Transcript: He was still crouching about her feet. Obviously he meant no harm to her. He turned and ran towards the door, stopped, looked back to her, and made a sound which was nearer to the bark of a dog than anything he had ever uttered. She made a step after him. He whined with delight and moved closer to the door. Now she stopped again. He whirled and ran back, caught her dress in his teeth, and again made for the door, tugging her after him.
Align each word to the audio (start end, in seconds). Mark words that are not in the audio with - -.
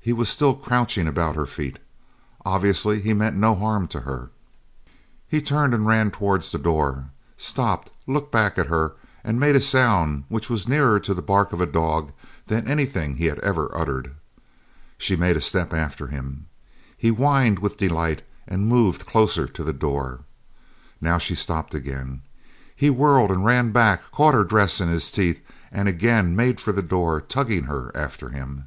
He 0.00 0.12
was 0.12 0.28
still 0.28 0.56
crouching 0.56 1.06
about 1.06 1.36
her 1.36 1.46
feet. 1.46 1.78
Obviously 2.44 3.00
he 3.00 3.12
meant 3.14 3.36
no 3.36 3.54
harm 3.54 3.86
to 3.86 4.00
her. 4.00 4.30
He 5.28 5.40
turned 5.40 5.72
and 5.72 5.86
ran 5.86 6.10
towards 6.10 6.50
the 6.50 6.58
door, 6.58 7.10
stopped, 7.36 7.92
looked 8.04 8.32
back 8.32 8.56
to 8.56 8.64
her, 8.64 8.94
and 9.22 9.38
made 9.38 9.54
a 9.54 9.60
sound 9.60 10.24
which 10.28 10.50
was 10.50 10.66
nearer 10.66 10.98
to 10.98 11.14
the 11.14 11.22
bark 11.22 11.52
of 11.52 11.60
a 11.60 11.64
dog 11.64 12.10
than 12.46 12.66
anything 12.66 13.14
he 13.18 13.26
had 13.26 13.38
ever 13.38 13.70
uttered. 13.72 14.16
She 14.98 15.14
made 15.14 15.36
a 15.36 15.40
step 15.40 15.72
after 15.72 16.08
him. 16.08 16.46
He 16.96 17.10
whined 17.10 17.60
with 17.60 17.76
delight 17.78 18.22
and 18.48 18.66
moved 18.66 19.06
closer 19.06 19.46
to 19.46 19.62
the 19.62 19.72
door. 19.72 20.22
Now 21.00 21.18
she 21.18 21.36
stopped 21.36 21.72
again. 21.72 22.22
He 22.74 22.90
whirled 22.90 23.30
and 23.30 23.44
ran 23.44 23.70
back, 23.70 24.02
caught 24.10 24.34
her 24.34 24.42
dress 24.42 24.80
in 24.80 24.88
his 24.88 25.08
teeth, 25.12 25.40
and 25.70 25.86
again 25.86 26.34
made 26.34 26.58
for 26.58 26.72
the 26.72 26.82
door, 26.82 27.20
tugging 27.20 27.66
her 27.66 27.92
after 27.96 28.30
him. 28.30 28.64